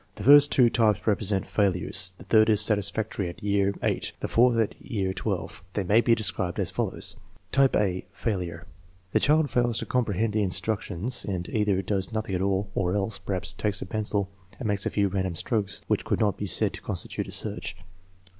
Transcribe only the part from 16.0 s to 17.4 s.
could not be said to constitute a